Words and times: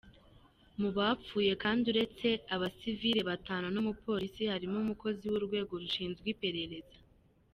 Mu 0.79 0.89
bapfuye 0.97 1.51
kandi 1.63 1.83
uretse 1.91 2.27
abasivili 2.55 3.21
batanu 3.29 3.67
n’umupolisi, 3.75 4.41
harimo 4.53 4.75
umukozi 4.81 5.25
w’urwego 5.31 5.73
rushinzwe 5.81 6.27
iperereza. 6.35 6.97